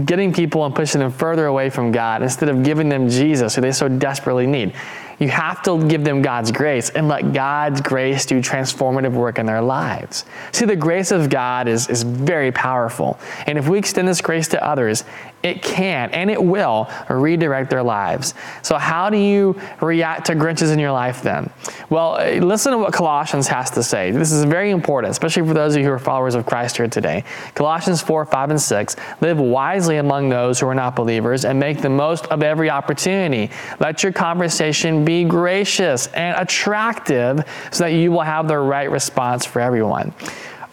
getting 0.06 0.32
people 0.32 0.64
and 0.64 0.74
pushing 0.74 1.00
them 1.00 1.12
further 1.12 1.46
away 1.46 1.70
from 1.70 1.92
God 1.92 2.22
instead 2.22 2.48
of 2.48 2.62
giving 2.64 2.88
them 2.88 3.08
Jesus, 3.08 3.54
who 3.54 3.60
they 3.60 3.72
so 3.72 3.88
desperately 3.88 4.46
need. 4.46 4.74
You 5.18 5.28
have 5.28 5.62
to 5.62 5.86
give 5.86 6.04
them 6.04 6.22
God's 6.22 6.50
grace 6.50 6.90
and 6.90 7.08
let 7.08 7.32
God's 7.32 7.80
grace 7.80 8.26
do 8.26 8.40
transformative 8.40 9.12
work 9.12 9.38
in 9.38 9.46
their 9.46 9.62
lives. 9.62 10.24
See, 10.52 10.64
the 10.64 10.76
grace 10.76 11.10
of 11.10 11.30
God 11.30 11.68
is, 11.68 11.88
is 11.88 12.02
very 12.02 12.52
powerful. 12.52 13.18
And 13.46 13.58
if 13.58 13.68
we 13.68 13.78
extend 13.78 14.08
this 14.08 14.20
grace 14.20 14.48
to 14.48 14.64
others, 14.64 15.04
it 15.44 15.62
can 15.62 16.10
and 16.10 16.30
it 16.30 16.42
will 16.42 16.90
redirect 17.08 17.68
their 17.68 17.82
lives. 17.82 18.34
So, 18.62 18.78
how 18.78 19.10
do 19.10 19.18
you 19.18 19.60
react 19.80 20.26
to 20.26 20.34
Grinches 20.34 20.72
in 20.72 20.78
your 20.78 20.90
life 20.90 21.22
then? 21.22 21.50
Well, 21.90 22.14
listen 22.40 22.72
to 22.72 22.78
what 22.78 22.94
Colossians 22.94 23.46
has 23.48 23.70
to 23.72 23.82
say. 23.82 24.10
This 24.10 24.32
is 24.32 24.44
very 24.44 24.70
important, 24.70 25.10
especially 25.10 25.46
for 25.46 25.52
those 25.52 25.74
of 25.74 25.82
you 25.82 25.86
who 25.86 25.92
are 25.92 25.98
followers 25.98 26.34
of 26.34 26.46
Christ 26.46 26.78
here 26.78 26.88
today. 26.88 27.24
Colossians 27.54 28.00
4, 28.00 28.24
5, 28.24 28.50
and 28.50 28.60
6 28.60 28.96
live 29.20 29.38
wisely 29.38 29.98
among 29.98 30.30
those 30.30 30.58
who 30.58 30.66
are 30.66 30.74
not 30.74 30.96
believers 30.96 31.44
and 31.44 31.60
make 31.60 31.82
the 31.82 31.90
most 31.90 32.26
of 32.26 32.42
every 32.42 32.70
opportunity. 32.70 33.50
Let 33.80 34.02
your 34.02 34.12
conversation 34.12 35.03
be 35.04 35.24
gracious 35.24 36.06
and 36.08 36.36
attractive 36.40 37.44
so 37.70 37.84
that 37.84 37.92
you 37.92 38.10
will 38.12 38.22
have 38.22 38.48
the 38.48 38.58
right 38.58 38.90
response 38.90 39.44
for 39.44 39.60
everyone. 39.60 40.14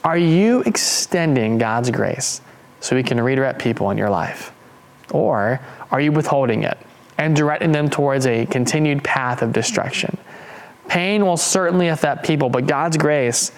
Are 0.03 0.17
you 0.17 0.61
extending 0.61 1.57
God's 1.57 1.91
grace 1.91 2.41
so 2.79 2.95
He 2.95 3.03
can 3.03 3.21
redirect 3.21 3.59
people 3.59 3.91
in 3.91 3.97
your 3.97 4.09
life? 4.09 4.51
Or 5.11 5.59
are 5.91 6.01
you 6.01 6.11
withholding 6.11 6.63
it 6.63 6.77
and 7.17 7.35
directing 7.35 7.71
them 7.71 7.89
towards 7.89 8.25
a 8.25 8.45
continued 8.45 9.03
path 9.03 9.41
of 9.41 9.53
destruction? 9.53 10.17
Pain 10.87 11.25
will 11.25 11.37
certainly 11.37 11.87
affect 11.87 12.25
people, 12.25 12.49
but 12.49 12.67
God's 12.67 12.97
grace, 12.97 13.51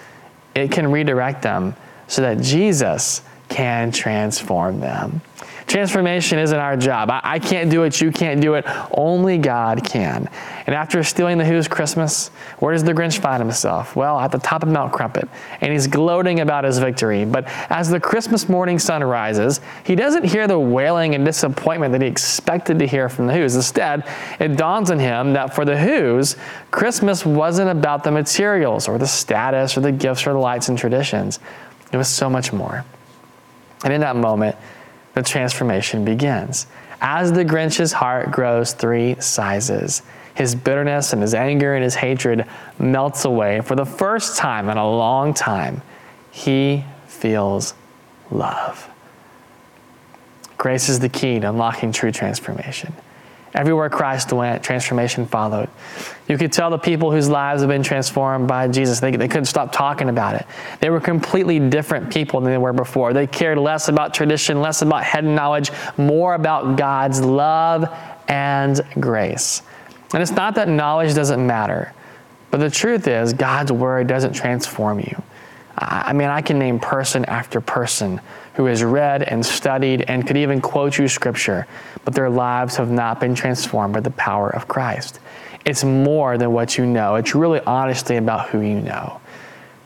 it 0.54 0.70
can 0.70 0.90
redirect 0.90 1.42
them 1.42 1.74
so 2.06 2.22
that 2.22 2.40
Jesus 2.40 3.22
can 3.48 3.90
transform 3.90 4.80
them. 4.80 5.20
Transformation 5.66 6.38
isn't 6.38 6.58
our 6.58 6.76
job. 6.76 7.10
I, 7.10 7.20
I, 7.22 7.38
can't 7.38 7.70
do 7.70 7.84
it. 7.84 7.98
You 8.00 8.12
can't 8.12 8.40
do 8.40 8.54
it. 8.54 8.66
Only 8.90 9.38
God 9.38 9.82
can. 9.82 10.28
And 10.66 10.74
after 10.74 11.02
stealing 11.02 11.38
the 11.38 11.44
Who's 11.44 11.68
Christmas, 11.68 12.28
where 12.58 12.74
does 12.74 12.84
the 12.84 12.92
Grinch 12.92 13.18
find 13.18 13.42
himself? 13.42 13.96
Well, 13.96 14.20
at 14.20 14.30
the 14.30 14.38
top 14.38 14.62
of 14.62 14.68
Mount 14.68 14.92
Crumpit. 14.92 15.26
And 15.62 15.72
he's 15.72 15.86
gloating 15.86 16.40
about 16.40 16.64
his 16.64 16.78
victory. 16.78 17.24
But 17.24 17.46
as 17.70 17.88
the 17.88 17.98
Christmas 17.98 18.48
morning 18.48 18.78
sun 18.78 19.02
rises, 19.02 19.60
he 19.84 19.94
doesn't 19.94 20.24
hear 20.24 20.46
the 20.46 20.58
wailing 20.58 21.14
and 21.14 21.24
disappointment 21.24 21.92
that 21.92 22.02
he 22.02 22.08
expected 22.08 22.78
to 22.78 22.86
hear 22.86 23.08
from 23.08 23.26
the 23.26 23.32
Who's. 23.32 23.56
Instead, 23.56 24.06
it 24.38 24.56
dawns 24.56 24.90
on 24.90 24.98
him 24.98 25.32
that 25.32 25.54
for 25.54 25.64
the 25.64 25.78
Who's, 25.78 26.36
Christmas 26.70 27.24
wasn't 27.24 27.70
about 27.70 28.04
the 28.04 28.10
materials 28.10 28.86
or 28.86 28.98
the 28.98 29.06
status 29.06 29.78
or 29.78 29.80
the 29.80 29.92
gifts 29.92 30.26
or 30.26 30.34
the 30.34 30.38
lights 30.38 30.68
and 30.68 30.76
traditions. 30.76 31.40
It 31.90 31.96
was 31.96 32.08
so 32.08 32.28
much 32.28 32.52
more. 32.52 32.84
And 33.82 33.92
in 33.92 34.00
that 34.00 34.16
moment, 34.16 34.56
the 35.14 35.22
transformation 35.22 36.04
begins. 36.04 36.66
As 37.00 37.32
the 37.32 37.44
Grinch's 37.44 37.92
heart 37.92 38.30
grows 38.30 38.72
three 38.72 39.16
sizes, 39.20 40.02
his 40.34 40.54
bitterness 40.54 41.12
and 41.12 41.22
his 41.22 41.34
anger 41.34 41.74
and 41.74 41.84
his 41.84 41.94
hatred 41.94 42.46
melts 42.78 43.24
away. 43.24 43.60
For 43.60 43.76
the 43.76 43.86
first 43.86 44.36
time 44.36 44.68
in 44.68 44.76
a 44.76 44.88
long 44.88 45.32
time, 45.32 45.82
he 46.30 46.84
feels 47.06 47.74
love. 48.30 48.90
Grace 50.58 50.88
is 50.88 50.98
the 50.98 51.08
key 51.08 51.38
to 51.40 51.48
unlocking 51.48 51.92
true 51.92 52.10
transformation. 52.10 52.94
Everywhere 53.54 53.88
Christ 53.88 54.32
went, 54.32 54.64
transformation 54.64 55.26
followed. 55.26 55.68
You 56.28 56.36
could 56.36 56.52
tell 56.52 56.70
the 56.70 56.78
people 56.78 57.12
whose 57.12 57.28
lives 57.28 57.62
have 57.62 57.68
been 57.68 57.84
transformed 57.84 58.48
by 58.48 58.66
Jesus, 58.66 58.98
they, 58.98 59.12
they 59.12 59.28
couldn't 59.28 59.44
stop 59.44 59.70
talking 59.70 60.08
about 60.08 60.34
it. 60.34 60.46
They 60.80 60.90
were 60.90 61.00
completely 61.00 61.60
different 61.60 62.12
people 62.12 62.40
than 62.40 62.50
they 62.50 62.58
were 62.58 62.72
before. 62.72 63.12
They 63.12 63.28
cared 63.28 63.58
less 63.58 63.88
about 63.88 64.12
tradition, 64.12 64.60
less 64.60 64.82
about 64.82 65.04
head 65.04 65.24
knowledge, 65.24 65.70
more 65.96 66.34
about 66.34 66.76
God's 66.76 67.20
love 67.20 67.88
and 68.26 68.80
grace. 68.98 69.62
And 70.12 70.20
it's 70.20 70.32
not 70.32 70.56
that 70.56 70.68
knowledge 70.68 71.14
doesn't 71.14 71.44
matter, 71.46 71.92
but 72.50 72.58
the 72.58 72.70
truth 72.70 73.06
is, 73.06 73.32
God's 73.32 73.70
word 73.70 74.08
doesn't 74.08 74.32
transform 74.32 74.98
you. 74.98 75.22
I 75.76 76.12
mean, 76.12 76.28
I 76.28 76.40
can 76.40 76.58
name 76.58 76.78
person 76.78 77.24
after 77.24 77.60
person 77.60 78.20
who 78.54 78.66
has 78.66 78.82
read 78.82 79.22
and 79.22 79.44
studied 79.44 80.02
and 80.02 80.26
could 80.26 80.36
even 80.36 80.60
quote 80.60 80.98
you 80.98 81.08
scripture, 81.08 81.66
but 82.04 82.14
their 82.14 82.30
lives 82.30 82.76
have 82.76 82.90
not 82.90 83.20
been 83.20 83.34
transformed 83.34 83.94
by 83.94 84.00
the 84.00 84.10
power 84.10 84.48
of 84.50 84.68
Christ. 84.68 85.20
It's 85.64 85.82
more 85.84 86.36
than 86.38 86.52
what 86.52 86.76
you 86.76 86.86
know, 86.86 87.16
it's 87.16 87.34
really 87.34 87.60
honestly 87.60 88.16
about 88.16 88.50
who 88.50 88.60
you 88.60 88.80
know. 88.80 89.20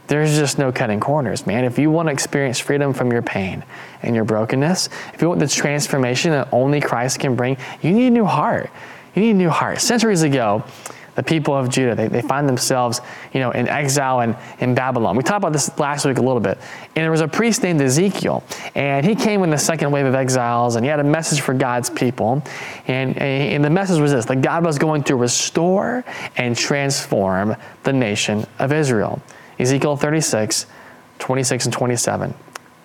There's 0.09 0.39
just 0.39 0.59
no 0.59 0.73
cutting 0.73 1.01
corners, 1.01 1.47
man. 1.47 1.65
If 1.65 1.79
you 1.79 1.91
want 1.91 2.09
to 2.09 2.13
experience 2.13 2.59
freedom 2.59 2.95
from 2.95 3.13
your 3.13 3.21
pain 3.21 3.63
and 4.03 4.17
your 4.17 4.25
brokenness, 4.25 4.89
if 5.13 5.21
you 5.21 5.29
want 5.29 5.39
this 5.39 5.55
transformation 5.55 6.31
that 6.31 6.49
only 6.51 6.81
Christ 6.81 7.21
can 7.21 7.37
bring, 7.37 7.59
you 7.83 7.93
need 7.93 8.07
a 8.07 8.11
new 8.11 8.25
heart. 8.25 8.71
You 9.15 9.23
need 9.23 9.31
a 9.33 9.35
new 9.35 9.51
heart. 9.51 9.81
Centuries 9.81 10.23
ago, 10.23 10.65
the 11.19 11.23
people 11.25 11.53
of 11.53 11.69
Judah. 11.69 11.97
They, 11.97 12.07
they 12.07 12.23
find 12.23 12.49
themselves, 12.49 13.01
you 13.33 13.41
know, 13.41 13.51
in 13.51 13.67
exile 13.67 14.21
in, 14.21 14.37
in 14.61 14.77
Babylon. 14.77 15.17
We 15.17 15.25
talked 15.25 15.39
about 15.39 15.53
this 15.53 15.77
last 15.77 16.07
week 16.07 16.19
a 16.19 16.23
little 16.23 16.39
bit. 16.39 16.59
And 16.95 17.03
there 17.03 17.11
was 17.11 17.23
a 17.23 17.27
priest 17.27 17.65
named 17.65 17.81
Ezekiel, 17.81 18.45
and 18.77 19.05
he 19.05 19.17
came 19.17 19.43
in 19.43 19.51
the 19.51 19.59
second 19.59 19.91
wave 19.91 20.07
of 20.07 20.15
exiles, 20.15 20.77
and 20.77 20.85
he 20.85 20.89
had 20.89 21.01
a 21.01 21.05
message 21.05 21.41
for 21.41 21.55
God's 21.55 21.91
people. 21.91 22.41
And, 22.87 23.19
and 23.19 23.65
the 23.65 23.71
message 23.71 24.01
was 24.01 24.13
this 24.13 24.27
that 24.27 24.43
God 24.43 24.65
was 24.65 24.79
going 24.79 25.03
to 25.05 25.17
restore 25.17 26.05
and 26.37 26.57
transform 26.57 27.57
the 27.83 27.93
nation 27.93 28.47
of 28.61 28.73
Israel. 28.73 29.21
Ezekiel 29.59 29.97
36, 29.97 30.67
26 31.19 31.65
and 31.65 31.73
27. 31.75 32.35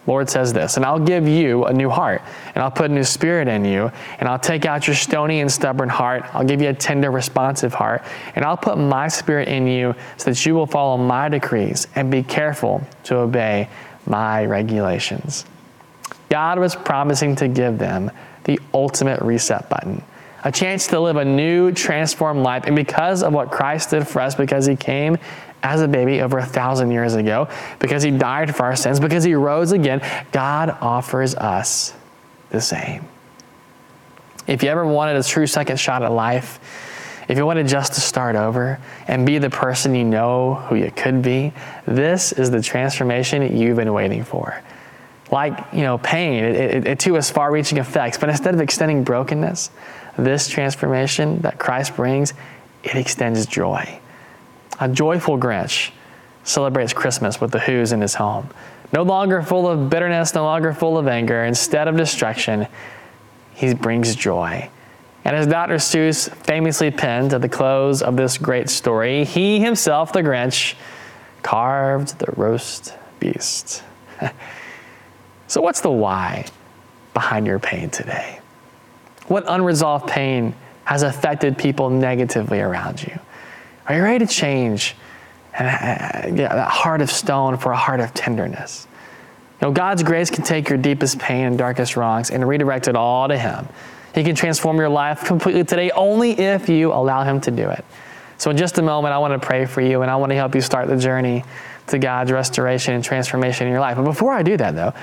Lord 0.05 0.29
says 0.29 0.51
this, 0.51 0.75
and 0.75 0.85
I'll 0.85 0.99
give 0.99 1.27
you 1.27 1.65
a 1.65 1.73
new 1.73 1.89
heart, 1.89 2.21
and 2.53 2.63
I'll 2.63 2.71
put 2.71 2.91
a 2.91 2.93
new 2.93 3.05
spirit 3.05 3.47
in 3.47 3.63
you, 3.63 3.89
and 4.19 4.27
I'll 4.27 4.39
take 4.39 4.65
out 4.65 4.85
your 4.85 4.95
stony 4.95 5.39
and 5.39 5.49
stubborn 5.49 5.87
heart. 5.87 6.25
I'll 6.33 6.43
give 6.43 6.61
you 6.61 6.69
a 6.69 6.73
tender, 6.73 7.09
responsive 7.09 7.73
heart, 7.73 8.03
and 8.35 8.43
I'll 8.43 8.57
put 8.57 8.77
my 8.77 9.07
spirit 9.07 9.47
in 9.47 9.65
you 9.65 9.95
so 10.17 10.31
that 10.31 10.45
you 10.45 10.55
will 10.55 10.67
follow 10.67 10.97
my 10.97 11.29
decrees 11.29 11.87
and 11.95 12.11
be 12.11 12.21
careful 12.21 12.85
to 13.05 13.17
obey 13.17 13.69
my 14.05 14.45
regulations. 14.45 15.45
God 16.29 16.59
was 16.59 16.75
promising 16.75 17.35
to 17.37 17.47
give 17.47 17.77
them 17.77 18.11
the 18.43 18.59
ultimate 18.73 19.21
reset 19.21 19.69
button, 19.69 20.03
a 20.43 20.51
chance 20.51 20.87
to 20.87 20.99
live 20.99 21.15
a 21.15 21.23
new, 21.23 21.71
transformed 21.71 22.43
life. 22.43 22.65
And 22.65 22.75
because 22.75 23.23
of 23.23 23.31
what 23.31 23.51
Christ 23.51 23.91
did 23.91 24.05
for 24.05 24.19
us, 24.19 24.35
because 24.35 24.65
he 24.65 24.75
came 24.75 25.17
as 25.63 25.81
a 25.81 25.87
baby 25.87 26.21
over 26.21 26.37
a 26.37 26.45
thousand 26.45 26.91
years 26.91 27.15
ago, 27.15 27.47
because 27.79 28.03
he 28.03 28.11
died 28.11 28.55
for 28.55 28.63
our 28.63 28.75
sins, 28.75 28.99
because 28.99 29.23
he 29.23 29.33
rose 29.33 29.71
again, 29.71 30.01
God 30.31 30.69
offers 30.81 31.33
us 31.35 31.93
the 32.49 32.61
same. 32.61 33.07
If 34.45 34.61
you 34.61 34.69
ever 34.69 34.85
wanted 34.85 35.15
a 35.15 35.23
true 35.23 35.47
second 35.47 35.79
shot 35.79 36.03
at 36.03 36.11
life, 36.11 36.59
if 37.29 37.37
you 37.37 37.45
wanted 37.45 37.67
just 37.67 37.93
to 37.93 38.01
start 38.01 38.35
over 38.35 38.79
and 39.07 39.25
be 39.25 39.37
the 39.37 39.49
person 39.49 39.95
you 39.95 40.03
know 40.03 40.55
who 40.55 40.75
you 40.75 40.91
could 40.91 41.21
be, 41.21 41.53
this 41.85 42.33
is 42.33 42.51
the 42.51 42.61
transformation 42.61 43.57
you've 43.57 43.77
been 43.77 43.93
waiting 43.93 44.25
for. 44.25 44.61
Like, 45.31 45.57
you 45.73 45.81
know, 45.81 45.97
pain, 45.97 46.43
it, 46.43 46.55
it, 46.55 46.87
it 46.87 46.99
too 46.99 47.13
has 47.13 47.31
far 47.31 47.51
reaching 47.51 47.77
effects, 47.77 48.17
but 48.17 48.29
instead 48.29 48.53
of 48.53 48.59
extending 48.59 49.05
brokenness, 49.05 49.71
this 50.17 50.49
transformation 50.49 51.39
that 51.39 51.57
Christ 51.57 51.95
brings, 51.95 52.33
it 52.83 52.95
extends 52.95 53.45
joy. 53.45 53.99
A 54.83 54.89
joyful 54.89 55.37
Grinch 55.37 55.91
celebrates 56.43 56.91
Christmas 56.91 57.39
with 57.39 57.51
the 57.51 57.59
Who's 57.59 57.93
in 57.93 58.01
his 58.01 58.15
home. 58.15 58.49
No 58.91 59.03
longer 59.03 59.41
full 59.41 59.65
of 59.65 59.89
bitterness, 59.89 60.35
no 60.35 60.43
longer 60.43 60.73
full 60.73 60.97
of 60.97 61.07
anger. 61.07 61.45
Instead 61.45 61.87
of 61.87 61.95
destruction, 61.95 62.67
he 63.53 63.73
brings 63.75 64.13
joy. 64.13 64.69
And 65.23 65.37
as 65.37 65.47
Dr. 65.47 65.75
Seuss 65.75 66.29
famously 66.29 66.91
penned 66.91 67.33
at 67.33 67.41
the 67.41 67.47
close 67.47 68.01
of 68.01 68.17
this 68.17 68.37
great 68.37 68.69
story, 68.69 69.23
he 69.23 69.61
himself, 69.61 70.11
the 70.11 70.21
Grinch, 70.21 70.73
carved 71.43 72.19
the 72.19 72.33
roast 72.35 72.93
beast. 73.21 73.83
so, 75.47 75.61
what's 75.61 75.79
the 75.79 75.91
why 75.91 76.45
behind 77.13 77.47
your 77.47 77.59
pain 77.59 77.89
today? 77.89 78.41
What 79.27 79.45
unresolved 79.47 80.09
pain 80.09 80.53
has 80.83 81.03
affected 81.03 81.57
people 81.57 81.89
negatively 81.89 82.59
around 82.59 83.01
you? 83.01 83.17
Are 83.87 83.95
you 83.95 84.01
ready 84.03 84.25
to 84.25 84.31
change 84.31 84.95
and 85.57 85.67
uh, 85.67 86.41
yeah, 86.41 86.55
that 86.55 86.69
heart 86.69 87.01
of 87.01 87.11
stone 87.11 87.57
for 87.57 87.71
a 87.71 87.77
heart 87.77 87.99
of 87.99 88.13
tenderness? 88.13 88.87
You 89.61 89.67
know, 89.67 89.73
God's 89.73 90.03
grace 90.03 90.29
can 90.29 90.43
take 90.43 90.69
your 90.69 90.77
deepest 90.77 91.19
pain 91.19 91.45
and 91.45 91.57
darkest 91.57 91.95
wrongs 91.97 92.31
and 92.31 92.47
redirect 92.47 92.87
it 92.87 92.95
all 92.95 93.27
to 93.27 93.37
Him. 93.37 93.67
He 94.15 94.23
can 94.23 94.35
transform 94.35 94.77
your 94.77 94.89
life 94.89 95.25
completely 95.25 95.63
today 95.63 95.91
only 95.91 96.31
if 96.31 96.69
you 96.69 96.93
allow 96.93 97.23
Him 97.23 97.41
to 97.41 97.51
do 97.51 97.69
it. 97.69 97.83
So, 98.37 98.51
in 98.51 98.57
just 98.57 98.77
a 98.77 98.81
moment, 98.81 99.13
I 99.13 99.17
want 99.19 99.39
to 99.39 99.45
pray 99.45 99.65
for 99.65 99.81
you 99.81 100.01
and 100.01 100.09
I 100.09 100.15
want 100.15 100.31
to 100.31 100.35
help 100.35 100.55
you 100.55 100.61
start 100.61 100.87
the 100.87 100.97
journey 100.97 101.43
to 101.87 101.99
God's 101.99 102.31
restoration 102.31 102.93
and 102.93 103.03
transformation 103.03 103.67
in 103.67 103.71
your 103.71 103.81
life. 103.81 103.97
But 103.97 104.03
before 104.03 104.33
I 104.33 104.43
do 104.43 104.57
that, 104.57 104.75
though, 104.75 104.93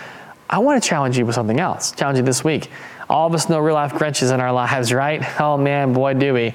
I 0.48 0.58
want 0.58 0.82
to 0.82 0.88
challenge 0.88 1.16
you 1.16 1.26
with 1.26 1.34
something 1.34 1.60
else. 1.60 1.92
Challenge 1.92 2.18
you 2.18 2.24
this 2.24 2.42
week. 2.42 2.70
All 3.08 3.26
of 3.26 3.34
us 3.34 3.48
know 3.48 3.58
real 3.60 3.74
life 3.74 3.92
Grinches 3.92 4.32
in 4.32 4.40
our 4.40 4.52
lives, 4.52 4.92
right? 4.92 5.40
Oh 5.40 5.56
man, 5.56 5.92
boy, 5.92 6.14
do 6.14 6.34
we. 6.34 6.54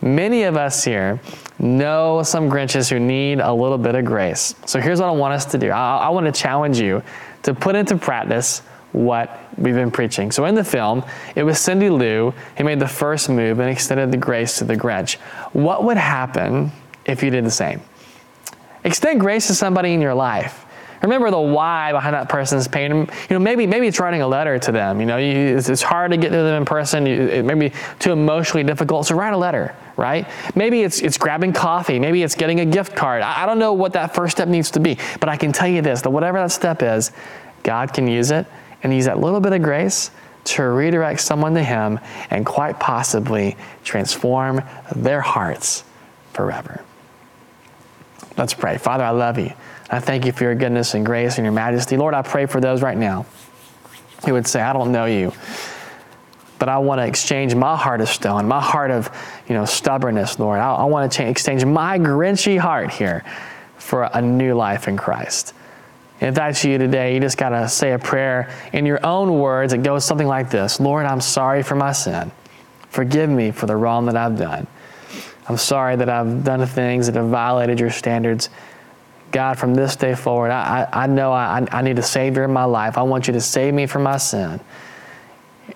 Many 0.00 0.44
of 0.44 0.56
us 0.56 0.84
here 0.84 1.20
know 1.58 2.22
some 2.22 2.48
Grinches 2.48 2.88
who 2.88 3.00
need 3.00 3.40
a 3.40 3.52
little 3.52 3.78
bit 3.78 3.94
of 3.94 4.04
grace. 4.04 4.54
So 4.64 4.80
here's 4.80 5.00
what 5.00 5.08
I 5.08 5.12
want 5.12 5.34
us 5.34 5.44
to 5.46 5.58
do 5.58 5.70
I, 5.70 5.98
I 5.98 6.08
want 6.10 6.26
to 6.26 6.32
challenge 6.32 6.78
you 6.78 7.02
to 7.42 7.54
put 7.54 7.74
into 7.74 7.96
practice 7.96 8.60
what 8.92 9.38
we've 9.58 9.74
been 9.74 9.90
preaching. 9.90 10.30
So 10.30 10.44
in 10.46 10.54
the 10.54 10.64
film, 10.64 11.04
it 11.34 11.42
was 11.42 11.58
Cindy 11.58 11.90
Lou 11.90 12.32
who 12.56 12.64
made 12.64 12.80
the 12.80 12.88
first 12.88 13.28
move 13.28 13.58
and 13.58 13.70
extended 13.70 14.12
the 14.12 14.16
grace 14.16 14.58
to 14.58 14.64
the 14.64 14.76
Grinch. 14.76 15.16
What 15.52 15.84
would 15.84 15.96
happen 15.96 16.72
if 17.04 17.22
you 17.22 17.30
did 17.30 17.44
the 17.44 17.50
same? 17.50 17.80
Extend 18.84 19.20
grace 19.20 19.48
to 19.48 19.54
somebody 19.54 19.92
in 19.92 20.00
your 20.00 20.14
life. 20.14 20.64
Remember 21.02 21.30
the 21.30 21.38
why 21.38 21.92
behind 21.92 22.14
that 22.14 22.28
person's 22.28 22.66
pain. 22.66 22.90
You 22.90 23.06
know, 23.30 23.38
maybe 23.38 23.66
maybe 23.66 23.86
it's 23.86 24.00
writing 24.00 24.22
a 24.22 24.26
letter 24.26 24.58
to 24.58 24.72
them. 24.72 25.00
You 25.00 25.06
know, 25.06 25.16
you, 25.16 25.56
it's, 25.56 25.68
it's, 25.68 25.82
hard 25.82 26.10
to 26.10 26.16
get 26.16 26.30
to 26.30 26.36
them 26.36 26.56
in 26.56 26.64
person. 26.64 27.06
You, 27.06 27.22
it 27.22 27.44
may 27.44 27.54
be 27.54 27.72
too 27.98 28.12
emotionally 28.12 28.64
difficult. 28.64 29.06
So 29.06 29.14
write 29.14 29.32
a 29.32 29.36
letter, 29.36 29.76
right? 29.98 30.26
Maybe 30.54 30.82
it's 30.82 31.00
it's 31.02 31.18
grabbing 31.18 31.52
coffee. 31.52 31.98
Maybe 31.98 32.22
it's 32.22 32.34
getting 32.34 32.60
a 32.60 32.64
gift 32.64 32.96
card. 32.96 33.20
I, 33.20 33.42
I 33.42 33.46
don't 33.46 33.58
know 33.58 33.74
what 33.74 33.92
that 33.92 34.14
first 34.14 34.36
step 34.36 34.48
needs 34.48 34.70
to 34.70 34.80
be, 34.80 34.96
but 35.20 35.28
I 35.28 35.36
can 35.36 35.52
tell 35.52 35.68
you 35.68 35.82
this: 35.82 36.00
that 36.02 36.10
whatever 36.10 36.38
that 36.38 36.52
step 36.52 36.82
is, 36.82 37.12
God 37.64 37.92
can 37.92 38.06
use 38.06 38.30
it 38.30 38.46
and 38.82 38.94
use 38.94 39.04
that 39.04 39.18
little 39.18 39.40
bit 39.40 39.52
of 39.52 39.60
grace 39.60 40.10
to 40.44 40.62
redirect 40.62 41.20
someone 41.20 41.52
to 41.54 41.62
Him 41.62 42.00
and 42.30 42.46
quite 42.46 42.80
possibly 42.80 43.56
transform 43.84 44.62
their 44.96 45.20
hearts 45.20 45.84
forever. 46.32 46.82
Let's 48.38 48.54
pray. 48.54 48.78
Father, 48.78 49.04
I 49.04 49.10
love 49.10 49.38
you. 49.38 49.52
I 49.90 49.98
thank 49.98 50.24
you 50.24 50.32
for 50.32 50.44
your 50.44 50.54
goodness 50.54 50.94
and 50.94 51.04
grace 51.04 51.38
and 51.38 51.44
your 51.44 51.52
majesty. 51.52 51.96
Lord, 51.96 52.14
I 52.14 52.22
pray 52.22 52.46
for 52.46 52.60
those 52.60 52.82
right 52.82 52.96
now 52.96 53.26
who 54.24 54.34
would 54.34 54.46
say, 54.46 54.60
I 54.60 54.72
don't 54.72 54.92
know 54.92 55.06
you, 55.06 55.32
but 56.58 56.68
I 56.68 56.78
want 56.78 57.00
to 57.00 57.06
exchange 57.06 57.54
my 57.54 57.76
heart 57.76 58.00
of 58.00 58.08
stone, 58.08 58.46
my 58.48 58.60
heart 58.60 58.90
of 58.90 59.10
you 59.48 59.54
know, 59.54 59.64
stubbornness, 59.64 60.38
Lord. 60.38 60.60
I, 60.60 60.74
I 60.74 60.84
want 60.84 61.10
to 61.10 61.16
change, 61.16 61.30
exchange 61.30 61.64
my 61.64 61.98
grinchy 61.98 62.58
heart 62.58 62.90
here 62.90 63.24
for 63.76 64.04
a 64.04 64.20
new 64.20 64.54
life 64.54 64.88
in 64.88 64.96
Christ. 64.96 65.54
If 66.20 66.34
that's 66.34 66.64
you 66.64 66.78
today, 66.78 67.14
you 67.14 67.20
just 67.20 67.38
got 67.38 67.50
to 67.50 67.68
say 67.68 67.92
a 67.92 67.98
prayer 67.98 68.50
in 68.72 68.86
your 68.86 69.04
own 69.06 69.38
words. 69.38 69.72
It 69.72 69.84
goes 69.84 70.04
something 70.04 70.26
like 70.26 70.50
this 70.50 70.80
Lord, 70.80 71.06
I'm 71.06 71.20
sorry 71.20 71.62
for 71.62 71.76
my 71.76 71.92
sin. 71.92 72.32
Forgive 72.90 73.30
me 73.30 73.50
for 73.50 73.66
the 73.66 73.76
wrong 73.76 74.06
that 74.06 74.16
I've 74.16 74.36
done. 74.36 74.66
I'm 75.48 75.56
sorry 75.56 75.96
that 75.96 76.08
I've 76.08 76.44
done 76.44 76.66
things 76.66 77.06
that 77.06 77.14
have 77.14 77.28
violated 77.28 77.80
your 77.80 77.90
standards. 77.90 78.50
God, 79.30 79.58
from 79.58 79.74
this 79.74 79.94
day 79.94 80.14
forward, 80.14 80.50
I, 80.50 80.88
I 80.90 81.06
know 81.06 81.32
I, 81.32 81.66
I 81.70 81.82
need 81.82 81.98
a 81.98 82.02
Savior 82.02 82.44
in 82.44 82.52
my 82.52 82.64
life. 82.64 82.98
I 82.98 83.02
want 83.02 83.26
you 83.26 83.34
to 83.34 83.40
save 83.40 83.74
me 83.74 83.86
from 83.86 84.02
my 84.02 84.16
sin. 84.16 84.60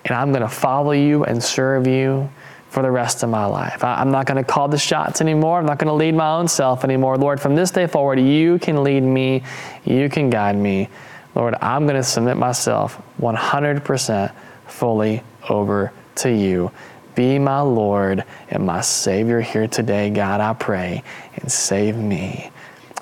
And 0.05 0.17
I'm 0.17 0.31
going 0.31 0.43
to 0.43 0.49
follow 0.49 0.93
you 0.93 1.25
and 1.25 1.43
serve 1.43 1.87
you 1.87 2.31
for 2.73 2.83
the 2.83 2.91
rest 2.91 3.23
of 3.23 3.29
my 3.29 3.45
life. 3.45 3.85
I, 3.85 4.01
am 4.01 4.11
not 4.11 4.27
going 4.27 4.43
to 4.43 4.51
call 4.51 4.67
the 4.67 4.79
shots 4.79 5.21
anymore. 5.21 5.59
I'm 5.59 5.67
not 5.67 5.79
going 5.79 5.89
to 5.89 5.95
lead 5.95 6.15
my 6.15 6.37
own 6.37 6.49
self 6.49 6.85
anymore. 6.85 7.19
Lord, 7.19 7.39
from 7.39 7.55
this 7.55 7.71
day 7.71 7.87
forward, 7.87 8.19
you 8.19 8.59
can 8.59 8.83
lead 8.83 9.03
me, 9.03 9.43
you 9.85 10.09
can 10.09 10.31
guide 10.31 10.57
me. 10.57 10.89
Lord, 11.35 11.55
I'm 11.61 11.85
going 11.85 11.97
to 11.97 12.03
submit 12.03 12.39
myself 12.39 13.01
100% 13.21 14.35
fully 14.67 15.23
over 15.51 15.93
to 16.17 16.31
you. 16.31 16.71
Be 17.15 17.39
my 17.39 17.61
Lord 17.61 18.25
and 18.49 18.65
my 18.65 18.81
Savior 18.81 19.41
here 19.43 19.69
today, 19.69 20.09
God, 20.09 20.41
I 20.41 20.55
pray, 20.55 21.03
and 21.37 21.53
save 21.53 21.97
me. 21.97 22.51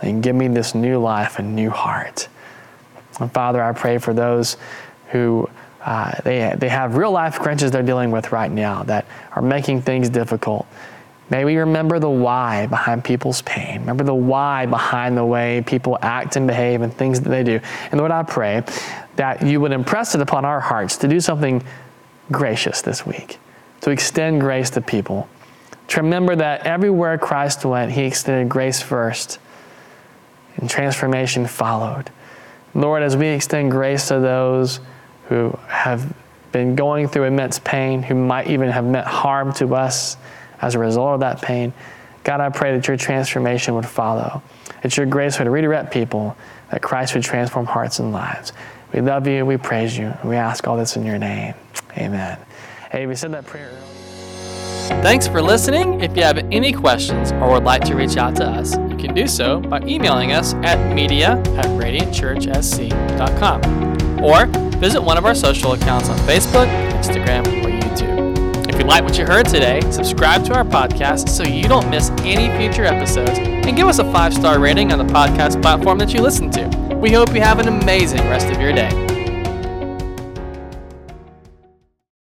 And 0.03 0.23
give 0.23 0.35
me 0.35 0.49
this 0.49 0.75
new 0.75 0.99
life 0.99 1.39
and 1.39 1.55
new 1.55 1.71
heart. 1.71 2.29
And 3.21 3.33
Father, 3.33 3.63
I 3.63 3.73
pray 3.73 3.99
for 3.99 4.13
those 4.13 4.57
who 5.11 5.49
uh, 5.91 6.13
they, 6.23 6.55
they 6.57 6.69
have 6.69 6.95
real 6.95 7.11
life 7.11 7.41
Grinches 7.41 7.73
they're 7.73 7.83
dealing 7.83 8.13
with 8.13 8.31
right 8.31 8.51
now 8.51 8.85
that 8.85 9.07
are 9.33 9.43
making 9.43 9.83
things 9.83 10.09
difficult. 10.09 10.65
May 11.31 11.45
we 11.45 11.57
remember 11.57 11.99
the 11.99 12.09
why 12.09 12.69
behind 12.69 13.03
people's 13.03 13.43
pain. 13.43 13.81
Remember 13.81 14.05
the 14.05 14.15
why 14.15 14.67
behind 14.67 15.17
the 15.17 15.25
way 15.25 15.65
people 15.67 15.99
act 16.01 16.37
and 16.37 16.47
behave 16.47 16.83
and 16.83 16.95
things 16.95 17.21
that 17.23 17.31
they 17.31 17.43
do. 17.43 17.59
And 17.91 17.99
Lord, 17.99 18.13
I 18.13 18.23
pray 18.23 18.63
that 19.17 19.43
you 19.43 19.61
would 19.61 19.73
impress 19.73 20.15
it 20.15 20.21
upon 20.21 20.45
our 20.45 20.61
hearts 20.61 20.97
to 20.99 21.09
do 21.09 21.19
something 21.19 21.61
gracious 22.31 22.83
this 22.83 23.05
week, 23.05 23.41
to 23.81 23.91
extend 23.91 24.41
grace 24.41 24.71
to 24.71 24.81
people. 24.81 25.29
To 25.89 26.03
remember 26.03 26.37
that 26.37 26.69
everywhere 26.69 27.19
Christ 27.19 27.65
went, 27.65 27.91
he 27.91 28.03
extended 28.03 28.49
grace 28.49 28.81
first, 28.81 29.41
and 30.55 30.71
transformation 30.71 31.49
followed. 31.49 32.11
Lord, 32.75 33.03
as 33.03 33.17
we 33.17 33.27
extend 33.27 33.73
grace 33.73 34.07
to 34.07 34.21
those 34.21 34.79
who 35.31 35.57
have 35.69 36.13
been 36.53 36.75
going 36.75 37.09
through 37.09 37.25
immense 37.25 37.59
pain, 37.61 38.03
who 38.03 38.15
might 38.15 38.49
even 38.49 38.69
have 38.69 38.85
meant 38.85 39.07
harm 39.07 39.55
to 39.55 39.75
us 39.77 40.19
as 40.61 40.75
a 40.75 40.79
result 40.79 41.15
of 41.15 41.21
that 41.21 41.41
pain. 41.41 41.73
God, 42.25 42.41
I 42.41 42.51
pray 42.51 42.77
that 42.77 42.87
your 42.87 42.97
transformation 42.97 43.75
would 43.77 43.87
follow, 43.87 44.43
that 44.83 44.97
your 44.97 45.07
grace 45.07 45.39
would 45.39 45.47
redirect 45.47 45.93
people, 45.93 46.37
that 46.71 46.83
Christ 46.83 47.15
would 47.15 47.23
transform 47.23 47.67
hearts 47.67 48.01
and 48.01 48.13
lives. 48.13 48.53
We 48.93 49.01
love 49.01 49.29
you, 49.29 49.47
we 49.47 49.57
praise 49.57 49.97
you, 49.97 50.07
and 50.07 50.29
we 50.29 50.35
ask 50.37 50.67
all 50.67 50.77
this 50.77 50.97
in 50.97 51.07
your 51.07 51.19
name. 51.19 51.55
Amen. 51.97 52.37
Hey, 52.91 53.07
we 53.07 53.15
said 53.15 53.33
that 53.33 53.47
prayer. 53.47 53.71
Thanks 55.03 55.29
for 55.29 55.41
listening. 55.41 56.01
If 56.01 56.17
you 56.17 56.25
have 56.25 56.39
any 56.51 56.73
questions 56.73 57.31
or 57.33 57.53
would 57.53 57.63
like 57.63 57.85
to 57.85 57.95
reach 57.95 58.17
out 58.17 58.35
to 58.37 58.45
us, 58.45 58.77
you 58.77 58.97
can 58.97 59.15
do 59.15 59.29
so 59.29 59.61
by 59.61 59.81
emailing 59.83 60.33
us 60.33 60.55
at 60.55 60.93
media 60.93 61.39
at 61.57 61.67
radiantchurchsc.com 61.67 64.23
or 64.23 64.70
visit 64.81 65.01
one 65.01 65.19
of 65.19 65.27
our 65.27 65.35
social 65.35 65.75
accounts 65.75 66.09
on 66.09 66.17
Facebook, 66.21 66.67
Instagram, 66.93 67.47
or 67.63 67.69
YouTube. 67.69 68.67
If 68.67 68.79
you 68.79 68.85
like 68.85 69.05
what 69.05 69.19
you 69.19 69.27
heard 69.27 69.47
today, 69.47 69.81
subscribe 69.91 70.43
to 70.47 70.55
our 70.55 70.65
podcast 70.65 71.29
so 71.29 71.45
you 71.45 71.65
don't 71.65 71.91
miss 71.91 72.11
any 72.21 72.49
future 72.59 72.85
episodes 72.85 73.39
and 73.39 73.77
give 73.77 73.87
us 73.87 73.99
a 73.99 74.11
five 74.11 74.33
star 74.33 74.59
rating 74.59 74.91
on 74.91 74.99
the 74.99 75.13
podcast 75.13 75.61
platform 75.61 75.99
that 75.99 76.15
you 76.15 76.23
listen 76.23 76.51
to. 76.53 76.97
We 76.97 77.13
hope 77.13 77.35
you 77.35 77.43
have 77.43 77.59
an 77.59 77.69
amazing 77.69 78.21
rest 78.21 78.47
of 78.47 78.59
your 78.59 78.73
day. 78.73 79.10